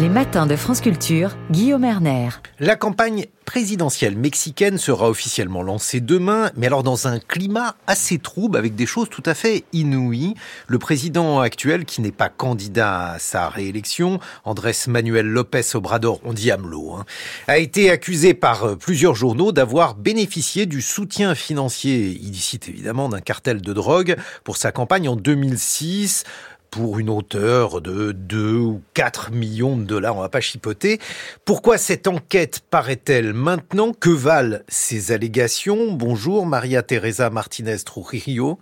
[0.00, 2.30] Les matins de France Culture, Guillaume Erner.
[2.58, 8.56] La campagne présidentielle mexicaine sera officiellement lancée demain, mais alors dans un climat assez trouble
[8.56, 10.34] avec des choses tout à fait inouïes.
[10.68, 16.32] Le président actuel, qui n'est pas candidat à sa réélection, Andrés Manuel López Obrador, on
[16.32, 17.04] dit AMLO, hein,
[17.48, 23.60] a été accusé par plusieurs journaux d'avoir bénéficié du soutien financier illicite évidemment d'un cartel
[23.60, 26.24] de drogue pour sa campagne en 2006
[26.70, 30.98] pour une hauteur de 2 ou 4 millions de dollars, on va pas chipoter.
[31.44, 33.92] Pourquoi cette enquête paraît-elle maintenant?
[33.92, 35.92] Que valent ces allégations?
[35.92, 38.58] Bonjour Maria Teresa Martinez Trujillo.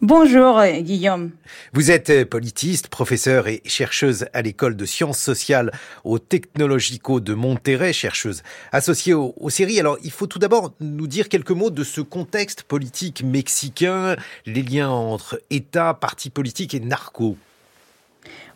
[0.00, 1.30] Bonjour Guillaume.
[1.72, 5.70] Vous êtes politiste, professeur et chercheuse à l'école de sciences sociales
[6.04, 9.80] au Technologico de Monterrey, chercheuse associée aux, séries.
[9.80, 14.16] Alors il faut tout d'abord nous dire quelques mots de ce contexte politique mexicain,
[14.46, 17.36] les liens entre État, partis politiques et narcos.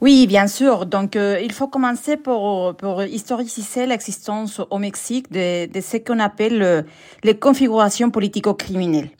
[0.00, 0.86] Oui, bien sûr.
[0.86, 6.18] Donc, euh, il faut commencer pour, pour historiciser l'existence au Mexique de, de ce qu'on
[6.18, 6.82] appelle euh,
[7.22, 9.10] les configurations politico-criminelles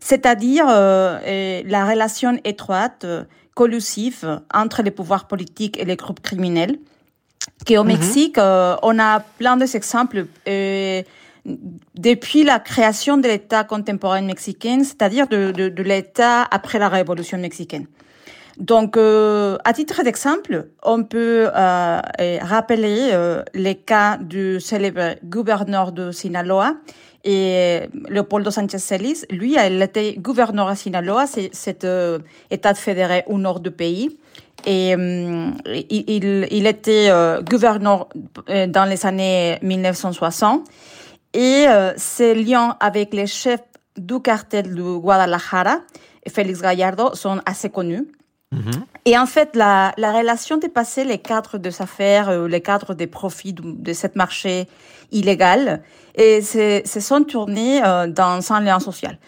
[0.00, 6.78] c'est-à-dire euh, la relation étroite, euh, collusive entre les pouvoirs politiques et les groupes criminels.
[7.70, 7.88] Au mhm.
[7.88, 10.26] Mexique, euh, on a plein d'exemples.
[11.94, 17.36] depuis la création de l'État contemporain mexicain, c'est-à-dire de, de, de l'État après la Révolution
[17.38, 17.86] mexicaine.
[18.56, 23.12] Donc, à titre d'exemple, on peut rappeler
[23.52, 26.76] les cas du célèbre gouverneur de Sinaloa
[27.24, 32.18] et Leopoldo Sánchez Celis, lui, il était gouverneur à Sinaloa, cet euh,
[32.50, 34.18] État fédéré au nord du pays.
[34.66, 38.08] Et euh, il, il, était euh, gouverneur
[38.46, 40.68] dans les années 1960.
[41.32, 43.64] Et ses liens avec les chefs
[43.96, 45.78] du cartel de Guadalajara,
[46.28, 48.06] Félix Gallardo, sont assez connus.
[48.54, 48.82] Mm-hmm.
[49.06, 53.52] Et en fait, la, la relation dépassait les cadres des affaires, les cadres des profits
[53.52, 54.66] de, de ce marché
[55.12, 55.82] illégal
[56.14, 59.18] et se sont tournés euh, dans un lien social.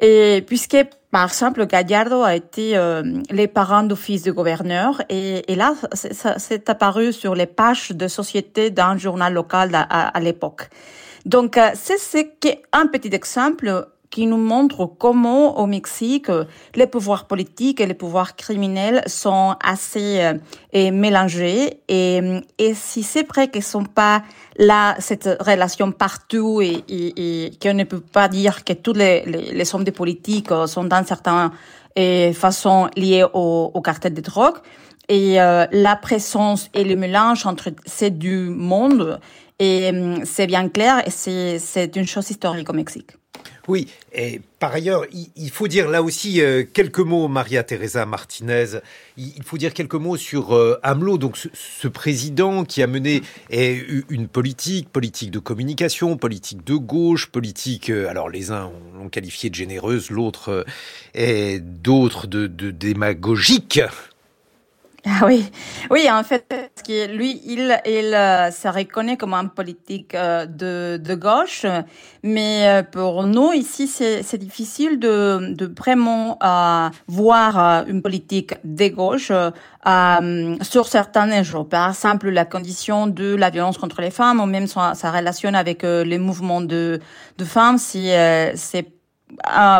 [0.00, 0.76] Et puisque,
[1.10, 5.74] par exemple, Gallardo a été euh, les parents du fils du gouverneur, et, et là,
[5.94, 10.68] c'est apparu sur les pages de société d'un journal local à, à, l'époque.
[11.24, 12.38] Donc, euh, c'est
[12.72, 16.30] un petit exemple qui nous montre comment au Mexique
[16.74, 22.20] les pouvoirs politiques et les pouvoirs criminels sont assez euh, mélangés et,
[22.58, 24.22] et si c'est vrai qu'ils sont pas
[24.58, 29.24] là cette relation partout et, et, et qu'on ne peut pas dire que tous les,
[29.26, 31.50] les, les hommes de politique sont dans certaines
[31.98, 34.56] euh, façons liés au, cartel de drogue
[35.08, 39.20] et euh, la présence et le mélange entre ces deux mondes
[39.58, 39.90] et
[40.24, 43.12] c'est bien clair et c'est une chose historique au Mexique.
[43.68, 48.78] Oui, et par ailleurs, il faut dire là aussi euh, quelques mots, Maria Teresa Martinez,
[49.16, 54.28] il faut dire quelques mots sur euh, AMLO, donc ce, président qui a mené une
[54.28, 59.54] politique, politique de communication, politique de gauche, politique, euh, alors les uns l'ont qualifié de
[59.54, 60.64] généreuse, l'autre
[61.14, 63.80] et d'autres de démagogique.
[65.20, 65.48] Ah oui,
[65.88, 70.46] oui, en fait, parce que lui, il, il euh, se reconnaît comme un politique euh,
[70.46, 71.64] de, de gauche,
[72.24, 76.38] mais euh, pour nous ici, c'est difficile de, de vraiment
[77.06, 79.30] voir une politique de gauche
[80.62, 81.64] sur certains enjeux.
[81.64, 85.54] Par exemple, la condition de la violence contre les femmes, ou même sa, sa relation
[85.54, 86.98] avec les mouvements de,
[87.38, 88.10] de femmes, si
[88.56, 88.95] c'est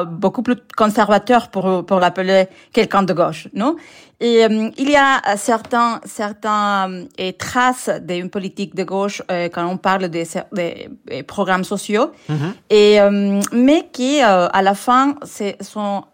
[0.08, 3.76] beaucoup plus conservateur pour pour l'appeler quelqu'un de gauche, non?
[4.18, 9.66] Et euh, il y a certains certains euh, traces d'une politique de gauche euh, quand
[9.66, 12.52] on parle des, des programmes sociaux, mm-hmm.
[12.70, 12.98] et
[13.52, 15.16] mais qui à la fin
[15.60, 16.04] sont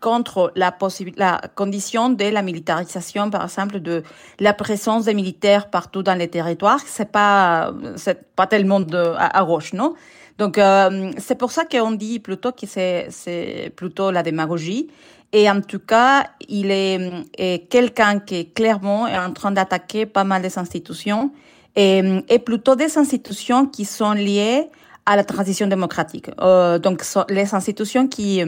[0.00, 0.76] contre la
[1.16, 4.02] la condition de la militarisation, par exemple, de
[4.40, 6.80] la présence des militaires partout dans les territoires.
[6.86, 9.94] C'est pas, c'est pas tellement de, à, à gauche, non?
[10.38, 14.88] Donc, euh, c'est pour ça qu'on dit plutôt que c'est plutôt la démagogie.
[15.32, 20.24] Et en tout cas, il est, est quelqu'un qui clairement est en train d'attaquer pas
[20.24, 21.32] mal des institutions
[21.74, 24.68] et, et, plutôt des institutions qui sont liées
[25.06, 26.30] à la transition démocratique.
[26.40, 28.42] Euh, donc, les institutions qui,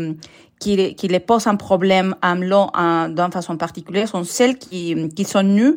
[0.60, 2.70] qui, qui les posent un problème à AMLO
[3.08, 5.72] d'une façon particulière sont celles qui, qui sont nées,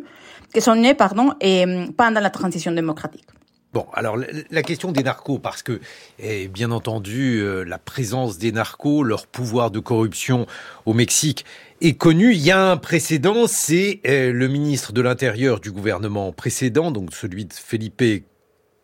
[0.54, 1.66] qui sont nées, pardon, et
[1.98, 3.28] pendant la transition démocratique.
[3.74, 4.18] Bon, alors
[4.50, 5.82] la question des narcos, parce que,
[6.20, 10.48] eh, bien entendu, euh, la présence des narcos, leur pouvoir de corruption
[10.86, 11.46] au Mexique
[11.82, 12.34] est connue.
[12.34, 17.14] Il y a un précédent, c'est eh, le ministre de l'Intérieur du gouvernement précédent, donc
[17.14, 18.02] celui de Felipe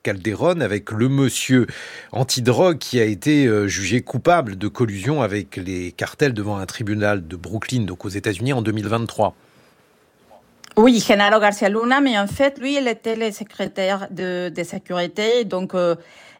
[0.03, 1.65] Calderon, avec le monsieur
[2.11, 7.27] antidrogue qui a été euh, jugé coupable de collusion avec les cartels devant un tribunal
[7.27, 9.33] de Brooklyn, donc aux États-Unis, en 2023.
[10.75, 15.73] Oui, Genaro Garcia Luna, mais en fait, lui, il était le secrétaire de, sécurité, donc
[15.73, 15.95] euh,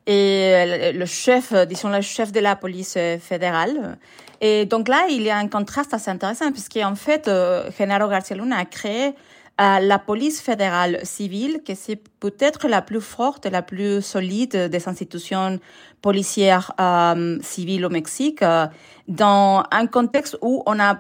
[0.06, 3.98] et le chef, disons le chef de la police fédérale.
[4.46, 8.36] Et donc là, il y a un contraste assez intéressant, puisqu'en fait, euh, Genaro Garcia
[8.36, 9.14] Luna a créé
[9.60, 15.60] la police fédérale civile, qui c'est peut-être la plus forte la plus solide des institutions
[16.02, 18.68] policières euh, civiles au Mexique, euh,
[19.08, 21.00] dans un contexte où on a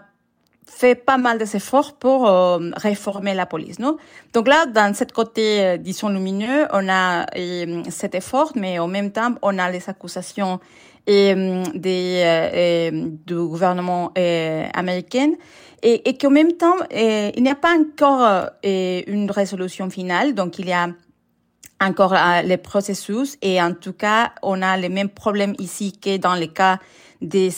[0.65, 3.79] fait pas mal d'efforts pour euh, réformer la police.
[3.79, 3.97] Non?
[4.33, 7.25] Donc là, dans cette côté, disons, lumineux, on a
[7.89, 10.59] cet effort, mais en même temps, on a les accusations
[11.07, 11.35] et,
[11.73, 12.91] des,
[13.25, 14.11] du gouvernement
[14.73, 15.31] américain.
[15.81, 20.67] Et, et qu'en même temps, il n'y a pas encore une résolution finale, donc il
[20.67, 20.87] y a
[21.81, 23.37] encore les processus.
[23.41, 26.79] Et en tout cas, on a les mêmes problèmes ici que dans les cas
[27.21, 27.51] des,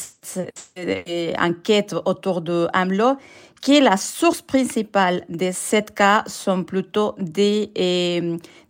[1.39, 3.17] enquêtes autour de AMLO,
[3.61, 7.71] qui est la source principale de ces cas sont plutôt des,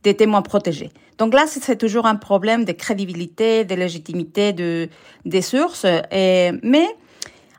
[0.04, 0.92] des témoins protégés.
[1.18, 4.90] Donc là, c'est toujours un problème de crédibilité, de légitimité de,
[5.26, 5.86] des sources.
[6.12, 6.88] Mais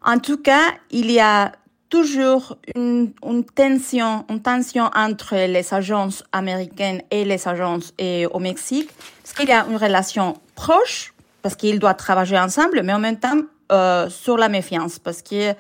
[0.05, 1.53] en tout cas, il y a
[1.89, 7.95] toujours une, une, tension, une tension entre les agences américaines et les agences
[8.33, 8.91] au Mexique,
[9.23, 13.19] parce qu'il y a une relation proche, parce qu'ils doivent travailler ensemble, mais en même
[13.19, 13.41] temps
[13.73, 15.53] euh, sur la méfiance, parce que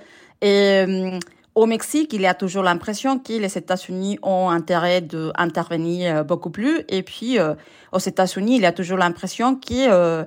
[0.45, 1.19] euh,
[1.56, 6.82] au Mexique, il y a toujours l'impression que les États-Unis ont intérêt d'intervenir beaucoup plus,
[6.88, 7.55] et puis euh,
[7.93, 10.25] aux États-Unis, il y a toujours l'impression que, euh,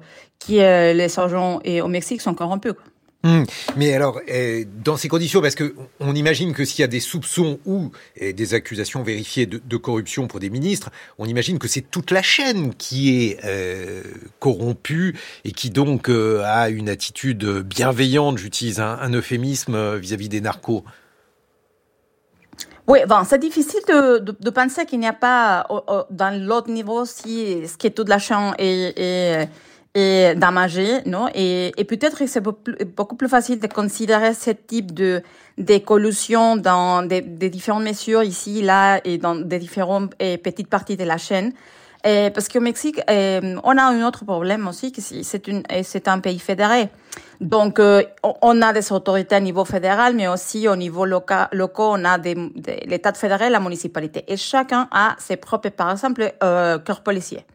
[0.50, 2.74] les agents et au Mexique sont corrompus.
[3.26, 3.46] Hum,
[3.76, 7.02] mais alors, euh, dans ces conditions, parce que on imagine que s'il y a des
[7.02, 7.92] soupçons ou
[8.22, 12.22] euh, des accusations vérifiées de, corruption pour des ministres, on imagine que c'est toute la
[12.22, 14.04] chaîne qui est euh,
[14.40, 20.42] corrompue et qui donc euh, a une attitude bienveillante, j'utilise un, euphémisme vis-à-vis -vis des
[20.42, 20.86] narcos.
[22.88, 25.68] Oui, bon, c'est difficile de, de, de penser qu'il n'y a pas
[26.10, 29.50] dans l'autre niveau si ce qui est toute la chaîne est, est
[29.96, 31.28] et damagé, non?
[31.34, 35.22] Et, et peut-être que c'est beaucoup plus facile de considérer ce type de
[35.58, 40.96] d'écolution dans des, des, différentes mesures ici, là, et dans des différentes et petites parties
[40.96, 41.52] de la chaîne.
[42.06, 46.90] Et parce qu'au Mexique, on a un autre problème aussi, que c'est un pays fédéré.
[47.42, 48.04] Donc, euh,
[48.42, 51.48] on a des autorités à niveau fédéral, mais aussi au niveau local,
[51.78, 54.26] on a des, des l'État fédéral, la municipalité.
[54.28, 57.46] Et chacun a ses propres, par exemple, euh, corps policiers.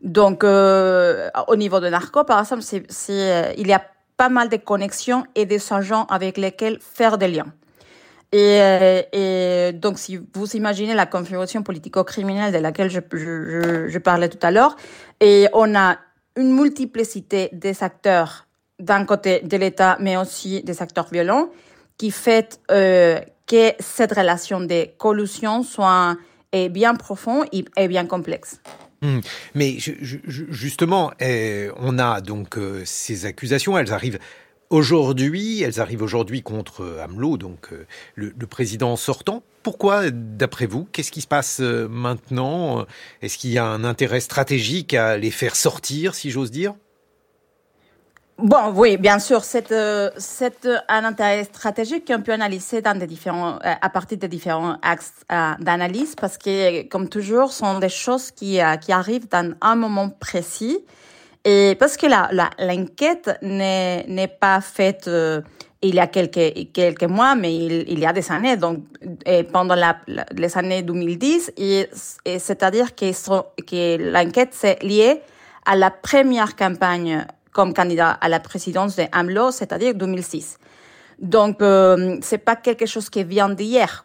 [0.00, 3.82] Donc, euh, au niveau de narco, par exemple, il y a
[4.16, 7.52] pas mal de connexions et des agents avec lesquels faire des liens.
[8.32, 14.38] Et, euh, et, donc, si vous imaginez la configuration politico-criminelle de laquelle je, parlais tout
[14.42, 14.76] à l'heure,
[15.20, 15.98] et on a
[16.36, 18.46] une multiplicité des acteurs
[18.78, 21.48] d'un côté de l'État, mais aussi des acteurs violents,
[21.96, 26.16] qui fait euh, que cette relation de collusion soit
[26.52, 28.60] est bien profonde et bien complexe.
[29.02, 29.18] Mmh.
[29.54, 34.18] Mais justement, eh, on a donc euh, ces accusations, elles arrivent
[34.70, 39.42] aujourd'hui, elles arrivent aujourd'hui contre AMLO, donc euh, le, président sortant.
[39.62, 42.86] Pourquoi, d'après vous, qu'est-ce qui se passe euh, maintenant?
[43.22, 46.74] Est-ce qu'il y a un intérêt stratégique à les faire sortir, si j'ose dire?
[48.38, 50.10] Bon, oui, bien sûr, c'est euh,
[50.88, 56.14] un intérêt stratégique qu'on peut analyser des euh, à partir de différents axes euh, d'analyse,
[56.14, 60.84] parce que, comme toujours, sont des choses euh, qui arrivent dans un moment précis,
[61.48, 65.40] et parce que l'enquête n'est pas faite euh,
[65.80, 68.78] il y a quelques quelques mois, mais il, il y a des années, donc
[69.24, 69.98] et pendant la,
[70.34, 71.88] les années 2010, et,
[72.24, 73.12] et c'est-à-dire que,
[73.62, 75.20] que l'enquête c'est liée
[75.64, 80.58] à la première campagne comme candidat à la présidence de AMLO, c'est-à-dire 2006.
[81.18, 84.04] Donc, euh, c'est pas quelque chose qui vient d'hier.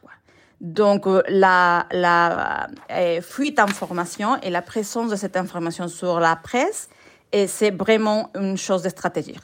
[0.62, 6.36] Donc, euh, la, la euh, fuite d'information et la présence de cette information sur la
[6.38, 6.88] presse,
[7.32, 9.38] et c'est vraiment une chose de stratégie.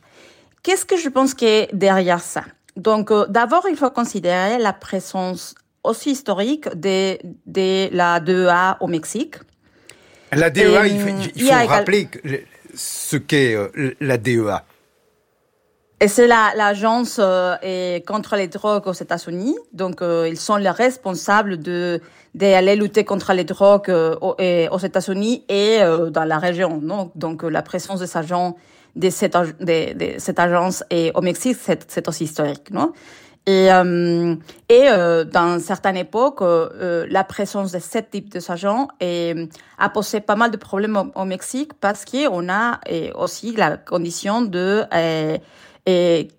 [0.63, 2.43] Qu'est-ce que je pense qui est derrière ça?
[2.75, 8.87] Donc, euh, d'abord, il faut considérer la présence aussi historique de, de la DEA au
[8.87, 9.35] Mexique.
[10.31, 12.19] La DEA, il faut, il faut rappeler que
[12.75, 14.63] ce qu'est euh, la DEA
[15.99, 19.55] et c'est l'agence la, euh, contre les drogues aux États-Unis.
[19.73, 22.01] Donc, euh, ils sont les responsables de
[22.35, 26.79] d'aller lutter contre les drogues euh, aux, États-Unis et euh, dans la région.
[26.83, 28.55] Non Donc, la présence des agents
[28.95, 32.69] de cette, de, de cette agence et au Mexique, c'est aussi historique.
[32.69, 32.93] Non?
[33.47, 34.35] Et, euh,
[34.67, 38.89] et euh, dans certaines époques, euh, la présence de ce type de agents
[39.79, 42.81] a posé pas mal de problèmes au, au Mexique parce qu'on a
[43.15, 44.83] aussi la condition de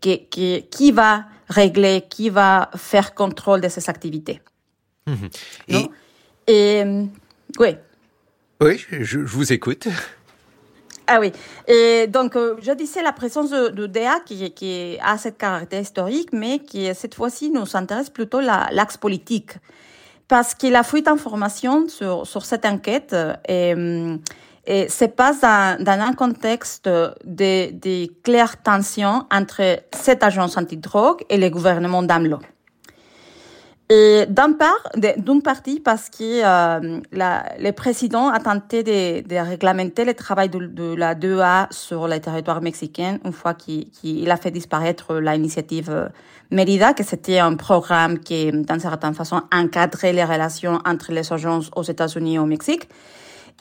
[0.00, 4.40] qui, qui, qui va régler, qui va faire contrôle de ces activités.
[5.06, 5.28] Mhm.
[5.68, 5.86] Et,
[6.46, 6.84] et
[7.58, 7.76] oui.
[8.60, 9.88] Oui, je, vous écoute.
[11.06, 11.32] Ah oui.
[11.66, 16.30] Et donc, euh, je disais la présence de, DA qui, qui, a cette caractère historique,
[16.32, 19.52] mais qui, cette fois-ci, nous intéresse plutôt l'axe politique.
[20.26, 23.16] Parce qu'il a fuite d'informations sur, sur cette enquête
[23.48, 23.74] et,
[24.68, 31.38] et se passe dans, un contexte de, de claires tensions entre cette agence antidrogue et
[31.38, 32.38] le gouvernement d'AMLO.
[33.90, 40.12] Et d'un part, d'une partie parce que euh, le président a tenté de, réglementer le
[40.12, 46.10] travail de, la 2A sur le territoire mexicain une fois qu'il a fait disparaître l'initiative
[46.50, 51.70] Mérida, que c'était un programme qui, d'une certaine façon, encadrait les relations entre les agences
[51.74, 52.90] aux États-Unis et au Mexique.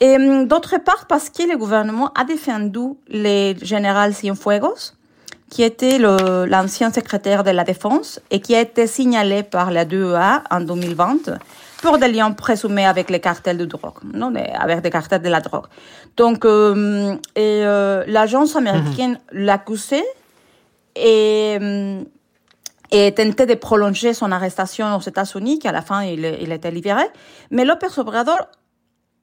[0.00, 4.92] Et hum, d'autre part parce que le gouvernement a défendu le général Cienfuegos,
[5.50, 10.42] qui était l'ancien secrétaire de la Défense et qui a été signalé par la DEA
[10.50, 11.38] en 2020
[11.82, 15.40] pour des liens présumés avec les cartels de drogue, non, avec des cartels de la
[15.40, 15.66] drogue.
[16.16, 19.44] Donc, euh, et euh, l'agence américaine mhm.
[19.44, 20.04] l'accusait
[20.96, 22.02] et, euh,
[22.90, 27.04] et tentait de prolonger son arrestation aux États-Unis, qu'à la fin il, il était libéré.
[27.50, 28.48] Mais López Obrador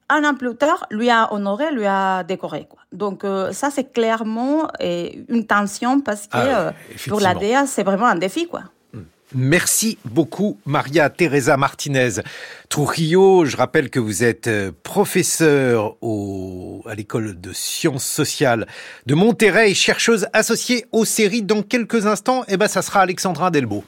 [0.08, 2.66] un an plus tard, lui a honoré, lui a décoré.
[2.68, 2.80] Quoi.
[2.92, 6.72] Donc euh, ça, c'est clairement une tension parce que ah, euh,
[7.08, 8.46] pour la DEA, c'est vraiment un défi.
[8.46, 8.62] quoi.
[8.92, 9.02] Hmm.
[9.34, 12.20] Merci beaucoup, Maria Teresa Martinez.
[12.68, 18.66] Trujillo, je rappelle que vous êtes euh, professeur au, à l'école de sciences sociales
[19.06, 21.42] de Monterrey, chercheuse associée aux séries.
[21.42, 23.84] Dans quelques instants, eh ben, ça sera Alexandra Delbo.